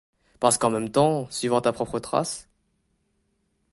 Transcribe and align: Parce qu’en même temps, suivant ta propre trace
Parce 0.39 0.57
qu’en 0.57 0.71
même 0.71 0.89
temps, 0.89 1.27
suivant 1.29 1.61
ta 1.61 1.71
propre 1.73 1.99
trace 1.99 2.49